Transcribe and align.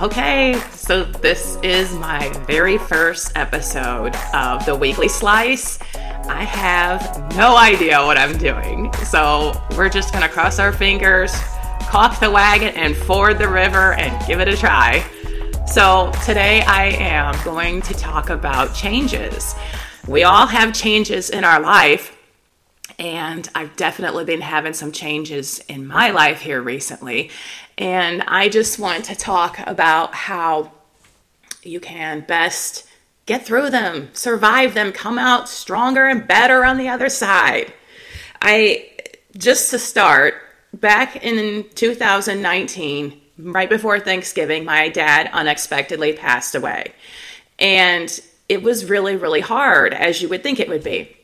Okay, 0.00 0.60
so 0.74 1.04
this 1.04 1.58
is 1.62 1.92
my 1.94 2.28
very 2.46 2.76
first 2.76 3.30
episode 3.36 4.16
of 4.34 4.64
the 4.66 4.74
Weekly 4.74 5.06
Slice. 5.06 5.78
I 5.94 6.42
have 6.42 7.36
no 7.36 7.56
idea 7.56 8.04
what 8.04 8.18
I'm 8.18 8.36
doing, 8.36 8.92
so 9.04 9.52
we're 9.76 9.90
just 9.90 10.12
gonna 10.12 10.28
cross 10.28 10.58
our 10.58 10.72
fingers, 10.72 11.32
caulk 11.82 12.18
the 12.18 12.30
wagon, 12.30 12.74
and 12.74 12.96
ford 12.96 13.38
the 13.38 13.48
river 13.48 13.92
and 13.92 14.26
give 14.26 14.40
it 14.40 14.48
a 14.48 14.56
try. 14.56 15.04
So, 15.66 16.10
today 16.24 16.62
I 16.62 16.86
am 16.98 17.36
going 17.44 17.80
to 17.82 17.94
talk 17.94 18.30
about 18.30 18.74
changes. 18.74 19.54
We 20.08 20.24
all 20.24 20.46
have 20.46 20.72
changes 20.72 21.30
in 21.30 21.44
our 21.44 21.60
life, 21.60 22.16
and 23.02 23.48
I've 23.52 23.74
definitely 23.74 24.24
been 24.24 24.40
having 24.40 24.74
some 24.74 24.92
changes 24.92 25.58
in 25.66 25.88
my 25.88 26.10
life 26.10 26.40
here 26.40 26.62
recently. 26.62 27.30
And 27.76 28.22
I 28.22 28.48
just 28.48 28.78
want 28.78 29.06
to 29.06 29.16
talk 29.16 29.58
about 29.66 30.14
how 30.14 30.70
you 31.64 31.80
can 31.80 32.20
best 32.20 32.86
get 33.26 33.44
through 33.44 33.70
them, 33.70 34.10
survive 34.12 34.74
them, 34.74 34.92
come 34.92 35.18
out 35.18 35.48
stronger 35.48 36.06
and 36.06 36.28
better 36.28 36.64
on 36.64 36.78
the 36.78 36.88
other 36.88 37.08
side. 37.08 37.72
I 38.40 38.88
just 39.36 39.70
to 39.70 39.80
start, 39.80 40.34
back 40.72 41.16
in 41.16 41.64
2019, 41.74 43.20
right 43.38 43.68
before 43.68 43.98
Thanksgiving, 43.98 44.64
my 44.64 44.88
dad 44.88 45.28
unexpectedly 45.32 46.12
passed 46.12 46.54
away. 46.54 46.92
And 47.58 48.20
it 48.48 48.62
was 48.62 48.88
really, 48.88 49.16
really 49.16 49.40
hard, 49.40 49.92
as 49.92 50.22
you 50.22 50.28
would 50.28 50.44
think 50.44 50.60
it 50.60 50.68
would 50.68 50.84
be. 50.84 51.16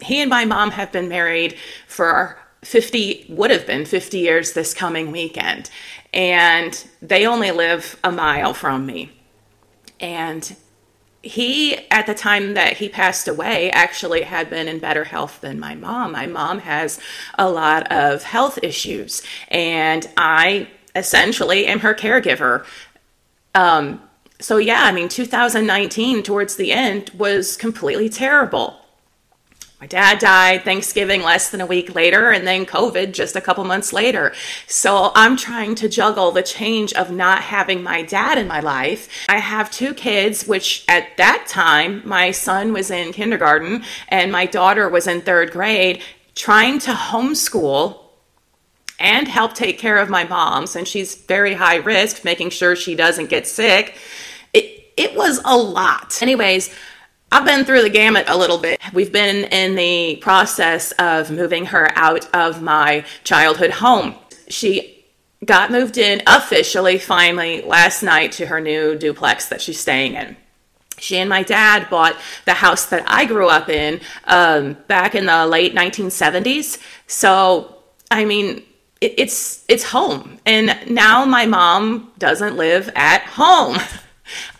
He 0.00 0.20
and 0.20 0.30
my 0.30 0.44
mom 0.44 0.72
have 0.72 0.92
been 0.92 1.08
married 1.08 1.56
for 1.86 2.38
50, 2.62 3.26
would 3.28 3.50
have 3.50 3.66
been 3.66 3.84
50 3.84 4.18
years 4.18 4.52
this 4.52 4.74
coming 4.74 5.10
weekend. 5.10 5.70
And 6.12 6.86
they 7.00 7.26
only 7.26 7.50
live 7.50 7.98
a 8.04 8.12
mile 8.12 8.54
from 8.54 8.86
me. 8.86 9.12
And 9.98 10.56
he, 11.22 11.76
at 11.90 12.06
the 12.06 12.14
time 12.14 12.54
that 12.54 12.78
he 12.78 12.88
passed 12.88 13.28
away, 13.28 13.70
actually 13.70 14.22
had 14.22 14.48
been 14.48 14.68
in 14.68 14.78
better 14.78 15.04
health 15.04 15.40
than 15.40 15.60
my 15.60 15.74
mom. 15.74 16.12
My 16.12 16.26
mom 16.26 16.60
has 16.60 16.98
a 17.38 17.50
lot 17.50 17.90
of 17.92 18.22
health 18.22 18.58
issues, 18.62 19.22
and 19.48 20.08
I 20.16 20.68
essentially 20.96 21.66
am 21.66 21.80
her 21.80 21.94
caregiver. 21.94 22.64
Um, 23.54 24.02
so, 24.40 24.56
yeah, 24.56 24.84
I 24.84 24.92
mean, 24.92 25.10
2019 25.10 26.22
towards 26.22 26.56
the 26.56 26.72
end 26.72 27.10
was 27.10 27.56
completely 27.58 28.08
terrible. 28.08 28.79
My 29.80 29.86
dad 29.86 30.18
died 30.18 30.62
Thanksgiving 30.62 31.22
less 31.22 31.48
than 31.50 31.62
a 31.62 31.66
week 31.66 31.94
later, 31.94 32.28
and 32.30 32.46
then 32.46 32.66
COVID 32.66 33.12
just 33.12 33.34
a 33.34 33.40
couple 33.40 33.64
months 33.64 33.94
later. 33.94 34.34
So 34.66 35.10
I'm 35.14 35.38
trying 35.38 35.74
to 35.76 35.88
juggle 35.88 36.32
the 36.32 36.42
change 36.42 36.92
of 36.92 37.10
not 37.10 37.40
having 37.40 37.82
my 37.82 38.02
dad 38.02 38.36
in 38.36 38.46
my 38.46 38.60
life. 38.60 39.08
I 39.26 39.38
have 39.38 39.70
two 39.70 39.94
kids, 39.94 40.46
which 40.46 40.84
at 40.86 41.16
that 41.16 41.46
time, 41.48 42.02
my 42.04 42.30
son 42.30 42.74
was 42.74 42.90
in 42.90 43.14
kindergarten 43.14 43.82
and 44.08 44.30
my 44.30 44.44
daughter 44.44 44.86
was 44.86 45.06
in 45.06 45.22
third 45.22 45.50
grade, 45.50 46.02
trying 46.34 46.78
to 46.80 46.90
homeschool 46.90 48.00
and 48.98 49.28
help 49.28 49.54
take 49.54 49.78
care 49.78 49.96
of 49.96 50.10
my 50.10 50.24
mom 50.24 50.66
since 50.66 50.90
she's 50.90 51.14
very 51.14 51.54
high 51.54 51.76
risk, 51.76 52.22
making 52.22 52.50
sure 52.50 52.76
she 52.76 52.94
doesn't 52.94 53.30
get 53.30 53.46
sick. 53.46 53.96
It, 54.52 54.92
it 54.98 55.16
was 55.16 55.40
a 55.42 55.56
lot. 55.56 56.20
Anyways, 56.20 56.68
I've 57.32 57.44
been 57.44 57.64
through 57.64 57.82
the 57.82 57.90
gamut 57.90 58.24
a 58.28 58.36
little 58.36 58.58
bit. 58.58 58.80
We've 58.92 59.12
been 59.12 59.44
in 59.44 59.76
the 59.76 60.16
process 60.16 60.90
of 60.92 61.30
moving 61.30 61.66
her 61.66 61.88
out 61.96 62.28
of 62.34 62.60
my 62.60 63.04
childhood 63.22 63.70
home. 63.70 64.16
She 64.48 65.04
got 65.44 65.70
moved 65.70 65.96
in 65.96 66.22
officially, 66.26 66.98
finally, 66.98 67.62
last 67.62 68.02
night 68.02 68.32
to 68.32 68.46
her 68.46 68.60
new 68.60 68.98
duplex 68.98 69.48
that 69.48 69.62
she's 69.62 69.78
staying 69.78 70.14
in. 70.14 70.36
She 70.98 71.18
and 71.18 71.30
my 71.30 71.44
dad 71.44 71.88
bought 71.88 72.16
the 72.46 72.54
house 72.54 72.86
that 72.86 73.04
I 73.06 73.26
grew 73.26 73.48
up 73.48 73.68
in 73.68 74.00
um, 74.24 74.76
back 74.88 75.14
in 75.14 75.26
the 75.26 75.46
late 75.46 75.72
1970s. 75.72 76.78
So, 77.06 77.76
I 78.10 78.24
mean, 78.24 78.64
it, 79.00 79.14
it's 79.16 79.64
it's 79.68 79.84
home, 79.84 80.38
and 80.44 80.76
now 80.90 81.24
my 81.24 81.46
mom 81.46 82.12
doesn't 82.18 82.56
live 82.56 82.90
at 82.94 83.22
home. 83.22 83.78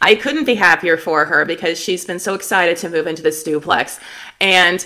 I 0.01 0.15
couldn't 0.15 0.45
be 0.45 0.55
happier 0.55 0.97
for 0.97 1.25
her 1.25 1.45
because 1.45 1.79
she's 1.79 2.05
been 2.05 2.19
so 2.19 2.35
excited 2.35 2.77
to 2.79 2.89
move 2.89 3.07
into 3.07 3.23
this 3.23 3.43
duplex 3.43 4.01
and 4.41 4.85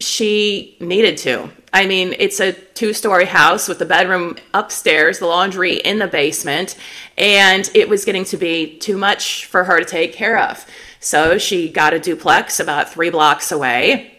she 0.00 0.76
needed 0.80 1.16
to. 1.18 1.50
I 1.72 1.86
mean, 1.86 2.14
it's 2.18 2.40
a 2.40 2.52
two 2.52 2.92
story 2.92 3.24
house 3.24 3.68
with 3.68 3.78
the 3.78 3.84
bedroom 3.84 4.36
upstairs, 4.52 5.18
the 5.18 5.26
laundry 5.26 5.76
in 5.76 5.98
the 5.98 6.06
basement, 6.06 6.76
and 7.18 7.68
it 7.74 7.88
was 7.88 8.04
getting 8.04 8.24
to 8.26 8.36
be 8.36 8.78
too 8.78 8.96
much 8.96 9.46
for 9.46 9.64
her 9.64 9.80
to 9.80 9.84
take 9.84 10.12
care 10.12 10.38
of. 10.38 10.64
So 11.00 11.36
she 11.36 11.68
got 11.68 11.92
a 11.92 11.98
duplex 11.98 12.60
about 12.60 12.92
three 12.92 13.10
blocks 13.10 13.52
away. 13.52 14.10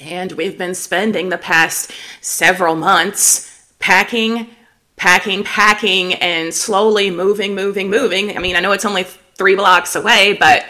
And 0.00 0.32
we've 0.32 0.58
been 0.58 0.74
spending 0.74 1.28
the 1.28 1.38
past 1.38 1.90
several 2.20 2.76
months 2.76 3.72
packing, 3.78 4.48
packing, 4.96 5.42
packing, 5.42 6.14
and 6.14 6.52
slowly 6.52 7.10
moving, 7.10 7.54
moving, 7.54 7.90
moving. 7.90 8.36
I 8.36 8.40
mean, 8.40 8.56
I 8.56 8.60
know 8.60 8.72
it's 8.72 8.84
only 8.84 9.06
three 9.38 9.54
blocks 9.54 9.94
away, 9.94 10.34
but 10.34 10.66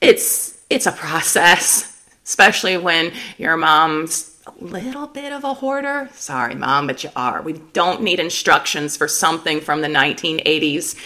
it's 0.00 0.58
it's 0.68 0.86
a 0.86 0.92
process, 0.92 2.02
especially 2.24 2.76
when 2.76 3.12
your 3.38 3.56
mom's 3.56 4.36
a 4.46 4.64
little 4.64 5.06
bit 5.06 5.32
of 5.32 5.44
a 5.44 5.54
hoarder. 5.54 6.08
Sorry, 6.12 6.54
mom, 6.54 6.86
but 6.86 7.04
you 7.04 7.10
are. 7.16 7.42
We 7.42 7.54
don't 7.72 8.02
need 8.02 8.20
instructions 8.20 8.96
for 8.96 9.08
something 9.08 9.60
from 9.60 9.82
the 9.82 9.88
1980s. 9.88 10.96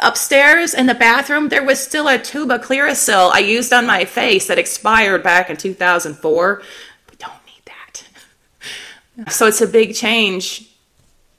upstairs 0.00 0.74
in 0.74 0.86
the 0.86 0.94
bathroom, 0.94 1.48
there 1.48 1.64
was 1.64 1.80
still 1.80 2.08
a 2.08 2.18
tube 2.18 2.50
of 2.50 2.60
Clearasil 2.60 3.30
I 3.32 3.40
used 3.40 3.72
on 3.72 3.86
my 3.86 4.04
face 4.04 4.46
that 4.48 4.58
expired 4.58 5.22
back 5.22 5.50
in 5.50 5.56
2004. 5.56 6.62
We 7.10 7.16
don't 7.16 7.32
need 7.46 7.62
that. 7.66 9.32
So 9.32 9.46
it's 9.46 9.62
a 9.62 9.66
big 9.66 9.94
change 9.94 10.70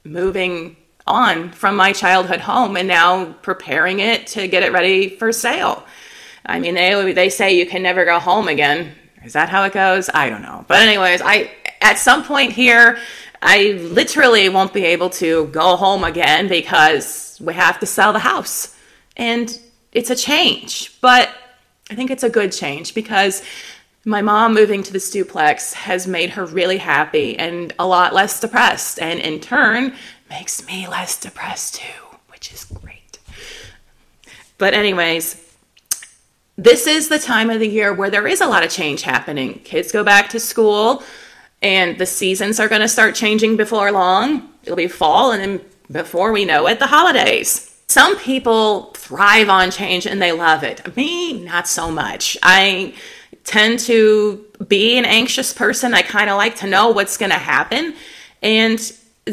moving 0.03 0.75
on 1.09 1.51
from 1.51 1.75
my 1.75 1.91
childhood 1.91 2.39
home 2.39 2.77
and 2.77 2.87
now 2.87 3.33
preparing 3.41 3.99
it 3.99 4.27
to 4.27 4.47
get 4.47 4.63
it 4.63 4.71
ready 4.71 5.09
for 5.09 5.31
sale. 5.31 5.85
I 6.45 6.59
mean, 6.59 6.75
they, 6.75 7.13
they 7.13 7.29
say 7.29 7.57
you 7.57 7.65
can 7.65 7.83
never 7.83 8.05
go 8.05 8.19
home 8.19 8.47
again. 8.47 8.93
Is 9.23 9.33
that 9.33 9.49
how 9.49 9.63
it 9.63 9.73
goes? 9.73 10.09
I 10.13 10.29
don't 10.29 10.41
know. 10.41 10.65
But 10.67 10.81
anyways, 10.81 11.21
I 11.21 11.51
at 11.81 11.97
some 11.97 12.23
point 12.23 12.53
here, 12.53 12.97
I 13.41 13.71
literally 13.81 14.49
won't 14.49 14.73
be 14.73 14.85
able 14.85 15.09
to 15.11 15.47
go 15.47 15.75
home 15.75 16.03
again 16.03 16.47
because 16.47 17.39
we 17.41 17.53
have 17.53 17.79
to 17.79 17.85
sell 17.85 18.13
the 18.13 18.19
house. 18.19 18.75
And 19.15 19.57
it's 19.91 20.09
a 20.09 20.15
change, 20.15 20.99
but 21.01 21.29
I 21.89 21.95
think 21.95 22.11
it's 22.11 22.23
a 22.23 22.29
good 22.29 22.51
change 22.51 22.93
because 22.93 23.43
my 24.05 24.21
mom 24.21 24.53
moving 24.53 24.83
to 24.83 24.93
this 24.93 25.11
duplex 25.11 25.73
has 25.73 26.07
made 26.07 26.31
her 26.31 26.45
really 26.45 26.77
happy 26.77 27.37
and 27.37 27.73
a 27.79 27.85
lot 27.85 28.13
less 28.13 28.39
depressed. 28.39 28.99
And 28.99 29.19
in 29.19 29.39
turn, 29.39 29.93
makes 30.29 30.65
me 30.65 30.87
less 30.87 31.19
depressed 31.19 31.75
too, 31.75 32.03
which 32.27 32.53
is 32.53 32.65
great. 32.65 33.19
But, 34.57 34.73
anyways, 34.73 35.41
this 36.57 36.87
is 36.87 37.07
the 37.07 37.19
time 37.19 37.49
of 37.49 37.59
the 37.59 37.67
year 37.67 37.93
where 37.93 38.09
there 38.09 38.27
is 38.27 38.41
a 38.41 38.47
lot 38.47 38.63
of 38.63 38.69
change 38.69 39.03
happening. 39.03 39.59
Kids 39.63 39.91
go 39.91 40.03
back 40.03 40.29
to 40.29 40.39
school, 40.39 41.03
and 41.61 41.97
the 41.97 42.05
seasons 42.05 42.59
are 42.59 42.67
going 42.67 42.81
to 42.81 42.87
start 42.87 43.15
changing 43.15 43.57
before 43.57 43.91
long. 43.91 44.49
It'll 44.63 44.75
be 44.75 44.87
fall, 44.87 45.31
and 45.31 45.41
then 45.41 45.61
before 45.91 46.31
we 46.31 46.45
know 46.45 46.67
it, 46.67 46.79
the 46.79 46.87
holidays. 46.87 47.65
Some 47.87 48.17
people 48.19 48.91
thrive 48.93 49.49
on 49.49 49.71
change 49.71 50.05
and 50.05 50.21
they 50.21 50.31
love 50.31 50.63
it. 50.63 50.95
Me, 50.95 51.43
not 51.43 51.67
so 51.67 51.89
much. 51.89 52.37
I 52.43 52.93
tend 53.43 53.79
to 53.79 54.45
be 54.67 54.97
an 54.97 55.05
anxious 55.05 55.53
person. 55.53 55.95
I 55.95 56.03
kind 56.03 56.29
of 56.29 56.37
like 56.37 56.57
to 56.57 56.67
know 56.67 56.89
what's 56.89 57.17
going 57.17 57.31
to 57.31 57.37
happen. 57.37 57.95
And 58.43 58.79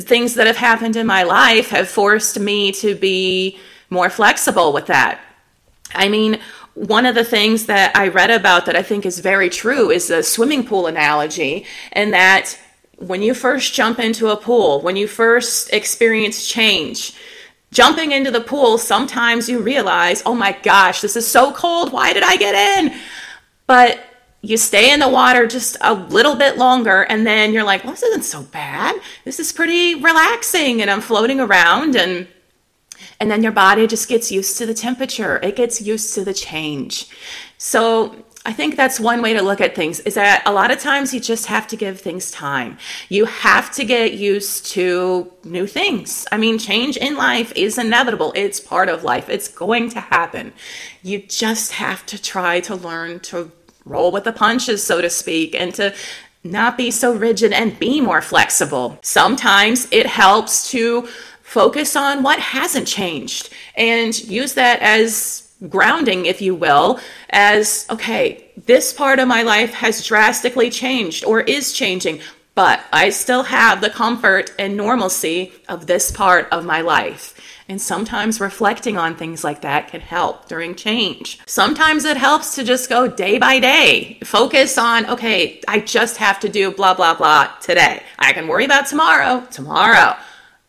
things 0.05 0.35
that 0.35 0.47
have 0.47 0.57
happened 0.57 0.97
in 0.97 1.07
my 1.07 1.23
life 1.23 1.71
have 1.71 1.89
forced 1.89 2.39
me 2.39 2.73
to 2.73 2.95
be 2.95 3.59
more 3.91 4.11
flexible 4.11 4.73
with 4.73 4.87
that. 4.87 5.21
I 5.95 6.09
mean, 6.09 6.41
one 6.75 7.07
of 7.07 7.15
the 7.15 7.25
things 7.25 7.67
that 7.67 7.97
I 7.97 8.09
read 8.09 8.31
about 8.31 8.67
that 8.67 8.77
I 8.77 8.83
think 8.83 9.07
is 9.07 9.21
very 9.21 9.49
true 9.49 9.91
is 9.91 10.09
the 10.09 10.23
swimming 10.23 10.67
pool 10.67 10.87
analogy, 10.87 11.65
and 11.93 12.13
that 12.13 12.59
when 12.99 13.23
you 13.23 13.35
first 13.35 13.75
jump 13.75 13.99
into 13.99 14.29
a 14.29 14.37
pool, 14.37 14.81
when 14.81 14.97
you 14.97 15.07
first 15.07 15.73
experience 15.73 16.47
change, 16.47 17.15
jumping 17.73 18.13
into 18.13 18.31
the 18.31 18.41
pool, 18.41 18.79
sometimes 18.79 19.49
you 19.49 19.61
realize, 19.61 20.23
oh 20.27 20.35
my 20.35 20.53
gosh, 20.63 21.01
this 21.01 21.17
is 21.17 21.27
so 21.27 21.53
cold. 21.53 21.93
Why 21.93 22.13
did 22.13 22.23
I 22.23 22.37
get 22.37 22.55
in? 22.55 22.99
But 23.67 24.01
you 24.43 24.57
stay 24.57 24.93
in 24.93 25.01
the 25.01 25.09
water 25.09 25.47
just 25.47 25.77
a 25.81 25.95
little 25.95 26.37
bit 26.37 26.57
longer 26.57 27.03
and 27.03 27.27
then 27.27 27.53
you're 27.53 27.65
like 27.65 27.83
well 27.85 27.93
this 27.93 28.03
isn't 28.03 28.23
so 28.23 28.43
bad 28.43 29.01
this 29.25 29.41
is 29.41 29.53
pretty 29.53 29.95
relaxing 29.95 30.81
and 30.81 30.91
i'm 30.91 31.01
floating 31.01 31.41
around 31.41 31.97
and 31.97 32.29
and 33.19 33.31
then 33.31 33.43
your 33.43 33.53
body 33.53 33.87
just 33.87 34.09
gets 34.09 34.31
used 34.31 34.57
to 34.59 34.67
the 34.67 34.75
temperature 34.75 35.41
it 35.43 35.57
gets 35.57 35.81
used 35.81 36.15
to 36.15 36.25
the 36.25 36.35
change 36.35 37.09
so 37.59 38.15
I 38.47 38.53
think 38.53 38.77
that's 38.77 39.01
one 39.01 39.23
way 39.23 39.33
to 39.33 39.43
look 39.43 39.61
at 39.61 39.75
things 39.75 39.99
is 40.01 40.15
that 40.15 40.45
a 40.47 40.53
lot 40.53 40.71
of 40.71 40.79
times 40.79 41.13
you 41.13 41.19
just 41.19 41.47
have 41.47 41.67
to 41.67 41.77
give 41.77 42.01
things 42.01 42.31
time. 42.31 42.79
You 43.09 43.25
have 43.25 43.75
to 43.75 43.85
get 43.85 44.13
used 44.13 44.67
to 44.67 45.33
new 45.43 45.67
things. 45.67 46.29
I 46.31 46.37
mean, 46.37 46.57
change 46.57 46.97
in 46.97 47.17
life 47.17 47.53
is 47.57 47.77
inevitable. 47.77 48.33
It's 48.37 48.61
part 48.61 48.89
of 48.89 49.03
life. 49.03 49.29
It's 49.29 49.49
going 49.49 49.91
to 49.91 50.01
happen. 50.01 50.53
You 51.03 51.23
just 51.23 51.73
have 51.73 52.07
to 52.07 52.23
try 52.23 52.61
to 52.61 52.77
learn 52.77 53.19
to 53.31 53.51
roll 53.87 54.11
with 54.13 54.25
the 54.25 54.33
punches, 54.33 54.83
so 54.83 55.01
to 55.01 55.09
speak, 55.09 55.55
and 55.55 55.73
to 55.77 55.95
not 56.45 56.77
be 56.77 56.91
so 56.91 57.15
rigid 57.15 57.53
and 57.53 57.79
be 57.79 58.01
more 58.01 58.21
flexible. 58.21 58.99
Sometimes 59.03 59.89
it 59.91 60.07
helps 60.07 60.71
to 60.71 61.09
focus 61.43 61.97
on 61.97 62.23
what 62.23 62.39
hasn't 62.39 62.87
changed 62.87 63.51
and 63.77 64.19
use 64.25 64.55
that 64.55 64.81
as 64.81 65.51
grounding, 65.69 66.27
if 66.27 66.43
you 66.43 66.55
will, 66.55 67.01
as 67.31 67.87
okay, 67.89 68.51
this 68.67 68.93
part 68.93 69.19
of 69.19 69.29
my 69.29 69.43
life 69.43 69.73
has 69.73 70.05
drastically 70.05 70.71
changed 70.71 71.25
or 71.25 71.41
is 71.41 71.73
changing, 71.73 72.21
but 72.55 72.81
I 72.93 73.11
still 73.11 73.45
have 73.45 73.81
the 73.81 73.91
comfort 73.91 74.53
and 74.59 74.77
normalcy 74.77 75.53
of 75.69 75.87
this 75.87 76.11
part 76.11 76.49
of 76.51 76.65
my 76.65 76.81
life. 76.81 77.36
And 77.69 77.83
sometimes 77.83 78.41
reflecting 78.41 78.97
on 78.97 79.17
things 79.17 79.43
like 79.43 79.63
that 79.63 79.89
can 79.89 80.01
help 80.01 80.47
during 80.47 80.77
change. 80.77 81.41
Sometimes 81.47 82.05
it 82.05 82.17
helps 82.17 82.55
to 82.55 82.63
just 82.63 82.89
go 82.89 83.09
day 83.09 83.39
by 83.39 83.59
day, 83.59 84.19
focus 84.25 84.79
on, 84.79 85.07
okay, 85.07 85.61
I 85.67 85.81
just 85.81 86.19
have 86.19 86.39
to 86.41 86.49
do 86.49 86.71
blah, 86.71 86.95
blah, 86.95 87.15
blah 87.15 87.51
today. 87.61 88.03
I 88.19 88.33
can 88.33 88.47
worry 88.47 88.65
about 88.65 88.87
tomorrow, 88.87 89.45
tomorrow 89.51 90.17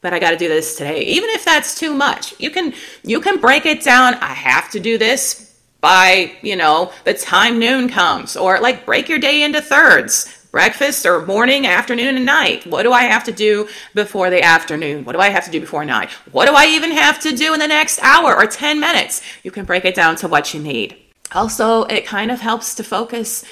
but 0.02 0.14
I 0.14 0.20
got 0.20 0.32
to 0.32 0.38
do 0.38 0.48
this 0.48 0.78
today. 0.78 1.02
Even 1.02 1.30
if 1.32 1.44
that's 1.44 1.78
too 1.78 1.94
much, 1.94 2.40
you 2.40 2.50
can 2.50 2.74
you 3.04 3.20
can 3.20 3.40
break 3.40 3.66
it 3.66 3.84
down. 3.84 4.14
I 4.16 4.34
have 4.34 4.70
to 4.72 4.80
do 4.80 4.98
this 4.98 5.48
by, 5.82 6.32
you 6.42 6.56
know, 6.56 6.92
the 7.04 7.14
time 7.14 7.60
noon 7.60 7.90
comes 7.90 8.36
or 8.36 8.60
like 8.60 8.86
break 8.86 9.10
your 9.10 9.20
day 9.20 9.44
into 9.44 9.62
thirds. 9.62 10.37
Breakfast 10.52 11.06
or 11.06 11.26
morning, 11.26 11.68
afternoon, 11.68 12.16
and 12.16 12.26
night. 12.26 12.66
What 12.66 12.84
do 12.84 12.94
I 12.94 13.04
have 13.04 13.24
to 13.26 13.32
do 13.32 13.68
before 13.94 14.30
the 14.30 14.42
afternoon? 14.42 15.04
What 15.04 15.14
do 15.14 15.20
I 15.20 15.30
have 15.30 15.46
to 15.46 15.52
do 15.52 15.60
before 15.60 15.84
night? 15.84 16.10
What 16.32 16.48
do 16.48 16.54
I 16.56 16.68
even 16.68 16.92
have 16.92 17.20
to 17.22 17.36
do 17.36 17.54
in 17.54 17.60
the 17.60 17.68
next 17.68 18.00
hour 18.02 18.36
or 18.36 18.48
10 18.48 18.80
minutes? 18.80 19.22
You 19.44 19.52
can 19.52 19.66
break 19.66 19.84
it 19.86 19.94
down 19.94 20.16
to 20.18 20.28
what 20.28 20.54
you 20.54 20.62
need. 20.62 20.96
Also, 21.34 21.84
it 21.84 22.06
kind 22.06 22.32
of 22.32 22.40
helps 22.40 22.76
to 22.76 22.84
focus 22.84 23.44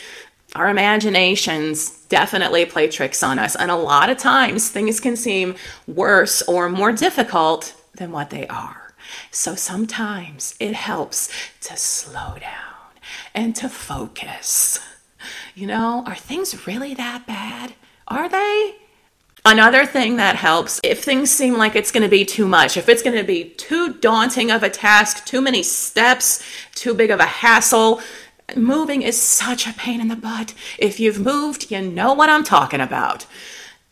our 0.56 0.70
imaginations 0.70 2.06
definitely 2.08 2.66
play 2.66 2.88
tricks 2.88 3.22
on 3.22 3.40
us. 3.40 3.56
And 3.56 3.70
a 3.70 3.76
lot 3.76 4.10
of 4.10 4.18
times 4.18 4.70
things 4.70 5.02
can 5.02 5.18
seem 5.18 5.56
worse 5.86 6.42
or 6.44 6.70
more 6.70 6.94
difficult 6.94 7.76
than 7.96 8.12
what 8.12 8.30
they 8.30 8.48
are. 8.48 8.94
So 9.32 9.56
sometimes 9.56 10.56
it 10.60 10.74
helps 10.74 11.30
to 11.62 11.76
slow 11.76 12.38
down 12.40 12.94
and 13.34 13.54
to 13.58 13.68
focus. 13.68 14.80
You 15.56 15.68
know, 15.68 16.04
are 16.06 16.16
things 16.16 16.68
really 16.68 16.94
that 16.94 17.26
bad? 17.26 17.74
Are 18.08 18.30
they? 18.30 18.76
Another 19.46 19.86
thing 19.86 20.18
that 20.18 20.36
helps, 20.36 20.80
if 20.84 21.04
things 21.04 21.32
seem 21.32 21.56
like 21.56 21.76
it's 21.76 21.92
going 21.92 22.04
to 22.04 22.10
be 22.10 22.26
too 22.26 22.48
much, 22.48 22.78
if 22.78 22.90
it's 22.90 23.02
going 23.02 23.16
to 23.16 23.24
be 23.24 23.46
too 23.46 23.94
daunting 23.94 24.52
of 24.52 24.64
a 24.64 24.70
task, 24.70 25.26
too 25.26 25.42
many 25.42 25.64
steps, 25.64 26.44
too 26.74 26.94
big 26.94 27.10
of 27.10 27.20
a 27.20 27.26
hassle, 27.26 28.02
Moving 28.56 29.02
is 29.02 29.20
such 29.20 29.66
a 29.66 29.74
pain 29.74 30.00
in 30.00 30.08
the 30.08 30.16
butt. 30.16 30.54
If 30.78 31.00
you've 31.00 31.20
moved, 31.20 31.72
you 31.72 31.82
know 31.82 32.14
what 32.14 32.30
I'm 32.30 32.44
talking 32.44 32.80
about. 32.80 33.26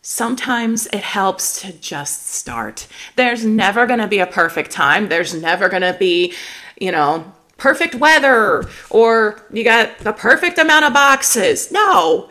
Sometimes 0.00 0.86
it 0.86 1.02
helps 1.02 1.60
to 1.62 1.72
just 1.72 2.28
start. 2.28 2.86
There's 3.16 3.44
never 3.44 3.86
going 3.86 3.98
to 3.98 4.06
be 4.06 4.20
a 4.20 4.26
perfect 4.26 4.70
time. 4.70 5.08
There's 5.08 5.34
never 5.34 5.68
going 5.68 5.82
to 5.82 5.96
be, 5.98 6.34
you 6.78 6.92
know, 6.92 7.33
perfect 7.56 7.94
weather 7.94 8.68
or 8.90 9.42
you 9.52 9.64
got 9.64 9.98
the 9.98 10.12
perfect 10.12 10.58
amount 10.58 10.84
of 10.84 10.92
boxes. 10.92 11.70
No. 11.70 12.28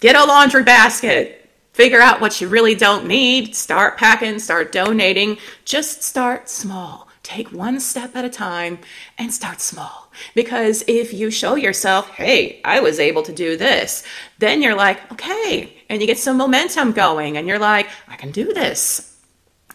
Get 0.00 0.16
a 0.16 0.24
laundry 0.24 0.64
basket. 0.64 1.38
Figure 1.72 2.00
out 2.00 2.20
what 2.20 2.40
you 2.40 2.48
really 2.48 2.74
don't 2.74 3.06
need. 3.06 3.56
Start 3.56 3.96
packing, 3.96 4.38
start 4.38 4.72
donating. 4.72 5.38
Just 5.64 6.02
start 6.02 6.48
small. 6.48 7.08
Take 7.22 7.52
one 7.52 7.78
step 7.78 8.16
at 8.16 8.24
a 8.24 8.28
time 8.28 8.78
and 9.16 9.32
start 9.32 9.60
small. 9.60 10.10
Because 10.34 10.84
if 10.88 11.14
you 11.14 11.30
show 11.30 11.54
yourself, 11.54 12.10
hey, 12.10 12.60
I 12.64 12.80
was 12.80 12.98
able 12.98 13.22
to 13.22 13.32
do 13.32 13.56
this, 13.56 14.04
then 14.38 14.60
you're 14.60 14.74
like, 14.74 15.12
okay, 15.12 15.82
and 15.88 16.00
you 16.00 16.06
get 16.06 16.18
some 16.18 16.36
momentum 16.36 16.92
going 16.92 17.36
and 17.36 17.46
you're 17.46 17.60
like, 17.60 17.88
I 18.08 18.16
can 18.16 18.32
do 18.32 18.52
this. 18.52 19.11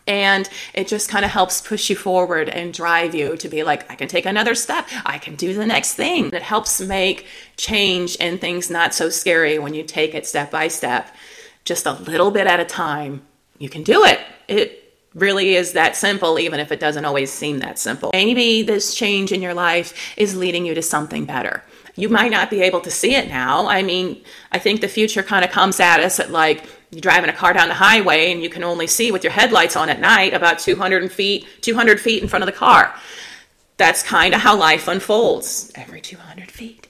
And 0.08 0.50
it 0.74 0.88
just 0.88 1.10
kind 1.10 1.26
of 1.26 1.32
helps 1.32 1.62
push 1.62 1.90
you 1.90 1.96
forward 1.96 2.50
and 2.50 2.74
drive 2.74 3.14
you 3.14 3.36
to 3.38 3.50
be 3.50 3.64
like, 3.64 3.92
I 3.92 3.96
can 3.96 4.08
take 4.08 4.26
another 4.26 4.56
step. 4.56 4.88
I 5.06 5.18
can 5.18 5.36
do 5.36 5.54
the 5.54 5.66
next 5.66 5.96
thing. 5.96 6.32
It 6.34 6.42
helps 6.42 6.80
make 6.80 7.28
change 7.58 8.16
and 8.20 8.40
things 8.40 8.70
not 8.70 8.94
so 8.94 9.10
scary 9.10 9.60
when 9.60 9.74
you 9.74 9.84
take 9.84 10.16
it 10.16 10.26
step 10.26 10.50
by 10.50 10.70
step, 10.70 11.14
just 11.66 11.86
a 11.86 11.94
little 11.94 12.32
bit 12.32 12.48
at 12.48 12.60
a 12.60 12.66
time. 12.66 13.28
You 13.60 13.70
can 13.70 13.84
do 13.84 14.06
it. 14.06 14.20
It 14.48 14.84
really 15.14 15.56
is 15.56 15.74
that 15.74 15.96
simple, 15.96 16.40
even 16.40 16.60
if 16.60 16.72
it 16.72 16.80
doesn't 16.80 17.06
always 17.06 17.32
seem 17.32 17.60
that 17.60 17.80
simple. 17.80 18.12
Maybe 18.14 18.62
this 18.62 18.94
change 18.96 19.32
in 19.32 19.42
your 19.42 19.54
life 19.54 20.16
is 20.16 20.38
leading 20.38 20.66
you 20.66 20.76
to 20.76 20.82
something 20.82 21.26
better. 21.26 21.64
You 21.96 22.10
might 22.10 22.30
not 22.30 22.52
be 22.52 22.62
able 22.62 22.82
to 22.82 22.92
see 22.92 23.16
it 23.16 23.28
now. 23.28 23.68
I 23.68 23.82
mean, 23.82 24.22
I 24.52 24.60
think 24.60 24.82
the 24.82 24.88
future 24.88 25.24
kind 25.24 25.44
of 25.44 25.50
comes 25.50 25.80
at 25.80 26.00
us 26.00 26.20
at 26.20 26.30
like 26.30 26.70
you're 26.92 27.02
driving 27.02 27.30
a 27.30 27.34
car 27.34 27.54
down 27.54 27.68
the 27.68 27.74
highway 27.74 28.32
and 28.32 28.42
you 28.42 28.50
can 28.50 28.64
only 28.64 28.88
see 28.88 29.12
with 29.12 29.24
your 29.24 29.34
headlights 29.34 29.76
on 29.76 29.90
at 29.90 30.00
night 30.00 30.34
about 30.34 30.60
200 30.60 31.12
feet, 31.12 31.46
200 31.62 32.00
feet 32.00 32.24
in 32.24 32.30
front 32.30 32.44
of 32.44 32.48
the 32.48 32.54
car. 32.54 32.94
That's 33.78 34.04
kind 34.04 34.34
of 34.34 34.42
how 34.42 34.58
life 34.58 34.88
unfolds 34.88 35.72
every 35.76 36.02
200 36.02 36.50
feet. 36.50 36.88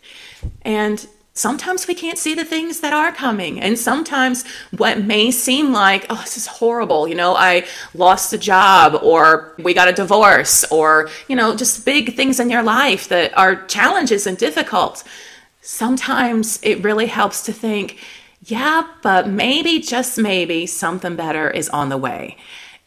And 0.61 1.05
sometimes 1.33 1.87
we 1.87 1.93
can't 1.93 2.17
see 2.17 2.33
the 2.33 2.45
things 2.45 2.79
that 2.81 2.93
are 2.93 3.11
coming. 3.11 3.59
And 3.59 3.77
sometimes 3.77 4.45
what 4.75 5.01
may 5.03 5.31
seem 5.31 5.71
like, 5.71 6.05
oh, 6.09 6.21
this 6.21 6.37
is 6.37 6.47
horrible, 6.47 7.07
you 7.07 7.15
know, 7.15 7.35
I 7.35 7.65
lost 7.93 8.33
a 8.33 8.37
job 8.37 8.99
or 9.03 9.53
we 9.57 9.73
got 9.73 9.87
a 9.87 9.93
divorce 9.93 10.63
or, 10.71 11.09
you 11.27 11.35
know, 11.35 11.55
just 11.55 11.85
big 11.85 12.15
things 12.15 12.39
in 12.39 12.49
your 12.49 12.63
life 12.63 13.07
that 13.09 13.37
are 13.37 13.65
challenges 13.65 14.25
and 14.27 14.37
difficult. 14.37 15.03
Sometimes 15.61 16.59
it 16.63 16.83
really 16.83 17.07
helps 17.07 17.43
to 17.43 17.53
think, 17.53 17.99
yeah, 18.47 18.87
but 19.01 19.27
maybe, 19.27 19.79
just 19.79 20.17
maybe, 20.17 20.65
something 20.65 21.15
better 21.15 21.49
is 21.49 21.69
on 21.69 21.89
the 21.89 21.97
way. 21.97 22.37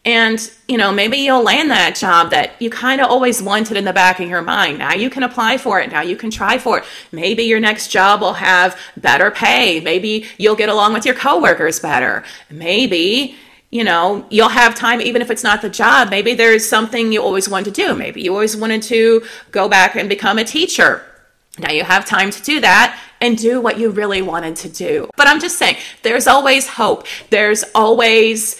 And, 0.03 0.51
you 0.67 0.79
know, 0.79 0.91
maybe 0.91 1.17
you'll 1.17 1.43
land 1.43 1.69
that 1.69 1.95
job 1.95 2.31
that 2.31 2.59
you 2.59 2.71
kind 2.71 2.99
of 2.99 3.11
always 3.11 3.39
wanted 3.39 3.77
in 3.77 3.85
the 3.85 3.93
back 3.93 4.19
of 4.19 4.27
your 4.27 4.41
mind. 4.41 4.79
Now 4.79 4.95
you 4.95 5.11
can 5.11 5.21
apply 5.21 5.59
for 5.59 5.79
it. 5.79 5.91
Now 5.91 6.01
you 6.01 6.15
can 6.15 6.31
try 6.31 6.57
for 6.57 6.79
it. 6.79 6.85
Maybe 7.11 7.43
your 7.43 7.59
next 7.59 7.89
job 7.89 8.21
will 8.21 8.33
have 8.33 8.79
better 8.97 9.29
pay. 9.29 9.79
Maybe 9.79 10.25
you'll 10.39 10.55
get 10.55 10.69
along 10.69 10.93
with 10.93 11.05
your 11.05 11.13
coworkers 11.13 11.79
better. 11.79 12.23
Maybe, 12.49 13.35
you 13.69 13.83
know, 13.83 14.25
you'll 14.31 14.49
have 14.49 14.73
time, 14.73 15.01
even 15.01 15.21
if 15.21 15.29
it's 15.29 15.43
not 15.43 15.61
the 15.61 15.69
job. 15.69 16.09
Maybe 16.09 16.33
there's 16.33 16.67
something 16.67 17.11
you 17.11 17.21
always 17.21 17.47
wanted 17.47 17.75
to 17.75 17.85
do. 17.85 17.95
Maybe 17.95 18.23
you 18.23 18.33
always 18.33 18.57
wanted 18.57 18.81
to 18.83 19.23
go 19.51 19.69
back 19.69 19.95
and 19.95 20.09
become 20.09 20.39
a 20.39 20.43
teacher. 20.43 21.05
Now 21.59 21.71
you 21.71 21.83
have 21.83 22.05
time 22.05 22.31
to 22.31 22.41
do 22.41 22.61
that 22.61 22.99
and 23.19 23.37
do 23.37 23.61
what 23.61 23.77
you 23.77 23.89
really 23.89 24.21
wanted 24.21 24.55
to 24.57 24.69
do. 24.69 25.09
But 25.17 25.27
I'm 25.27 25.39
just 25.39 25.57
saying, 25.57 25.77
there's 26.01 26.27
always 26.27 26.67
hope. 26.67 27.05
There's 27.29 27.63
always, 27.75 28.59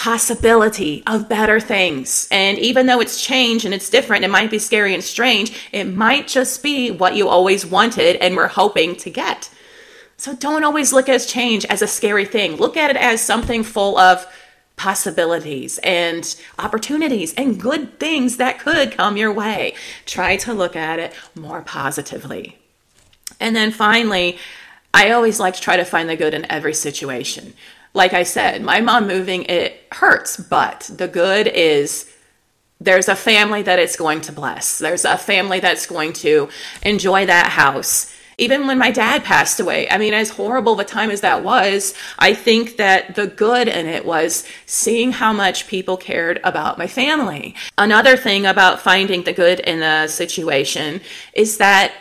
possibility 0.00 1.02
of 1.06 1.28
better 1.28 1.60
things. 1.60 2.26
And 2.30 2.58
even 2.58 2.86
though 2.86 3.02
it's 3.02 3.22
change 3.22 3.66
and 3.66 3.74
it's 3.74 3.90
different, 3.90 4.24
it 4.24 4.30
might 4.30 4.50
be 4.50 4.58
scary 4.58 4.94
and 4.94 5.04
strange, 5.04 5.68
it 5.72 5.84
might 5.84 6.26
just 6.26 6.62
be 6.62 6.90
what 6.90 7.16
you 7.16 7.28
always 7.28 7.66
wanted 7.66 8.16
and 8.16 8.34
were 8.34 8.48
hoping 8.48 8.96
to 8.96 9.10
get. 9.10 9.50
So 10.16 10.34
don't 10.34 10.64
always 10.64 10.94
look 10.94 11.10
at 11.10 11.20
change 11.26 11.66
as 11.66 11.82
a 11.82 11.86
scary 11.86 12.24
thing. 12.24 12.56
Look 12.56 12.78
at 12.78 12.88
it 12.88 12.96
as 12.96 13.20
something 13.20 13.62
full 13.62 13.98
of 13.98 14.26
possibilities 14.80 15.78
and 15.78 16.34
opportunities 16.58 17.34
and 17.34 17.60
good 17.60 18.00
things 18.00 18.38
that 18.38 18.58
could 18.58 18.92
come 18.92 19.16
your 19.16 19.32
way. 19.32 19.74
Try 20.06 20.36
to 20.38 20.54
look 20.54 20.74
at 20.74 20.98
it 20.98 21.12
more 21.34 21.62
positively. 21.62 22.58
And 23.38 23.54
then 23.54 23.70
finally, 23.70 24.38
I 24.92 25.10
always 25.10 25.38
like 25.38 25.54
to 25.54 25.60
try 25.60 25.76
to 25.76 25.84
find 25.84 26.08
the 26.08 26.16
good 26.16 26.34
in 26.34 26.50
every 26.50 26.74
situation 26.74 27.54
like 27.92 28.12
I 28.12 28.22
said, 28.22 28.62
my 28.62 28.80
mom 28.80 29.06
moving, 29.06 29.44
it 29.44 29.82
hurts, 29.92 30.36
but 30.36 30.90
the 30.94 31.08
good 31.08 31.48
is 31.48 32.10
there's 32.80 33.08
a 33.08 33.16
family 33.16 33.62
that 33.62 33.78
it's 33.78 33.96
going 33.96 34.20
to 34.22 34.32
bless. 34.32 34.78
There's 34.78 35.04
a 35.04 35.18
family 35.18 35.60
that's 35.60 35.86
going 35.86 36.12
to 36.14 36.48
enjoy 36.82 37.26
that 37.26 37.50
house. 37.50 38.14
Even 38.40 38.66
when 38.66 38.78
my 38.78 38.90
dad 38.90 39.22
passed 39.22 39.60
away, 39.60 39.88
I 39.90 39.98
mean, 39.98 40.14
as 40.14 40.30
horrible 40.30 40.72
of 40.72 40.78
a 40.78 40.84
time 40.84 41.10
as 41.10 41.20
that 41.20 41.44
was, 41.44 41.94
I 42.18 42.32
think 42.32 42.78
that 42.78 43.14
the 43.14 43.26
good 43.26 43.68
in 43.68 43.86
it 43.86 44.06
was 44.06 44.46
seeing 44.64 45.12
how 45.12 45.32
much 45.34 45.66
people 45.68 45.98
cared 45.98 46.40
about 46.42 46.78
my 46.78 46.86
family. 46.86 47.54
Another 47.76 48.16
thing 48.16 48.46
about 48.46 48.80
finding 48.80 49.24
the 49.24 49.34
good 49.34 49.60
in 49.60 49.82
a 49.82 50.08
situation 50.08 51.02
is 51.34 51.58
that 51.58 51.92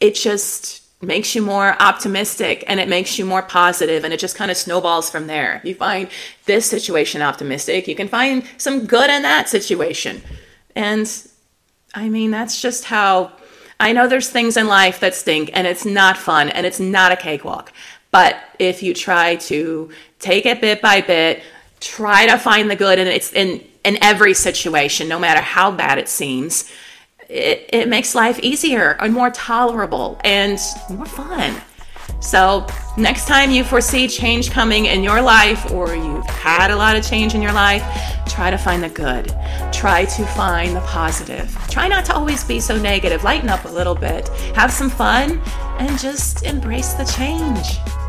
it 0.00 0.14
just 0.14 0.82
makes 1.02 1.34
you 1.34 1.42
more 1.42 1.74
optimistic 1.82 2.62
and 2.68 2.78
it 2.78 2.88
makes 2.88 3.18
you 3.18 3.24
more 3.24 3.42
positive 3.42 4.04
and 4.04 4.14
it 4.14 4.20
just 4.20 4.36
kind 4.36 4.52
of 4.52 4.56
snowballs 4.56 5.10
from 5.10 5.26
there. 5.26 5.60
You 5.64 5.74
find 5.74 6.08
this 6.44 6.64
situation 6.64 7.22
optimistic, 7.22 7.88
you 7.88 7.96
can 7.96 8.06
find 8.06 8.44
some 8.56 8.86
good 8.86 9.10
in 9.10 9.22
that 9.22 9.48
situation. 9.48 10.22
And 10.76 11.10
I 11.92 12.08
mean, 12.08 12.30
that's 12.30 12.62
just 12.62 12.84
how 12.84 13.32
I 13.82 13.92
know 13.92 14.06
there's 14.06 14.30
things 14.30 14.56
in 14.56 14.68
life 14.68 15.00
that 15.00 15.12
stink 15.12 15.50
and 15.52 15.66
it's 15.66 15.84
not 15.84 16.16
fun 16.16 16.50
and 16.50 16.64
it's 16.64 16.78
not 16.78 17.10
a 17.10 17.16
cakewalk. 17.16 17.72
But 18.12 18.36
if 18.60 18.80
you 18.80 18.94
try 18.94 19.34
to 19.36 19.90
take 20.20 20.46
it 20.46 20.60
bit 20.60 20.80
by 20.80 21.00
bit, 21.00 21.42
try 21.80 22.26
to 22.26 22.38
find 22.38 22.70
the 22.70 22.76
good 22.76 23.00
and 23.00 23.08
it's 23.08 23.32
in 23.32 23.60
in 23.84 23.98
every 24.00 24.34
situation, 24.34 25.08
no 25.08 25.18
matter 25.18 25.40
how 25.40 25.72
bad 25.72 25.98
it 25.98 26.08
seems, 26.08 26.70
it, 27.28 27.68
it 27.72 27.88
makes 27.88 28.14
life 28.14 28.38
easier 28.38 28.92
and 29.00 29.12
more 29.12 29.30
tolerable 29.30 30.20
and 30.22 30.60
more 30.88 31.04
fun. 31.04 31.60
So, 32.20 32.66
next 32.96 33.26
time 33.26 33.50
you 33.50 33.64
foresee 33.64 34.06
change 34.06 34.50
coming 34.50 34.86
in 34.86 35.02
your 35.02 35.20
life 35.20 35.70
or 35.72 35.94
you've 35.94 36.24
had 36.26 36.70
a 36.70 36.76
lot 36.76 36.96
of 36.96 37.04
change 37.04 37.34
in 37.34 37.42
your 37.42 37.52
life, 37.52 37.82
try 38.28 38.50
to 38.50 38.56
find 38.56 38.82
the 38.82 38.88
good. 38.88 39.34
Try 39.72 40.04
to 40.04 40.24
find 40.26 40.76
the 40.76 40.80
positive. 40.82 41.56
Try 41.68 41.88
not 41.88 42.04
to 42.06 42.14
always 42.14 42.44
be 42.44 42.60
so 42.60 42.80
negative. 42.80 43.24
Lighten 43.24 43.48
up 43.48 43.64
a 43.64 43.68
little 43.68 43.94
bit. 43.94 44.28
Have 44.54 44.72
some 44.72 44.90
fun 44.90 45.40
and 45.78 45.98
just 45.98 46.44
embrace 46.44 46.92
the 46.94 47.04
change. 47.04 48.01